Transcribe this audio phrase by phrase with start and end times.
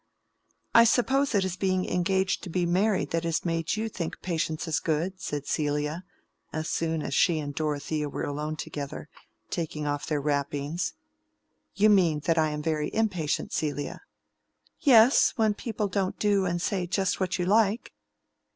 [0.73, 4.79] "I suppose it is being engaged to be married that has made you think patience
[4.79, 6.05] good," said Celia,
[6.51, 9.09] as soon as she and Dorothea were alone together,
[9.51, 10.93] taking off their wrappings.
[11.75, 14.01] "You mean that I am very impatient, Celia."
[14.79, 17.93] "Yes; when people don't do and say just what you like."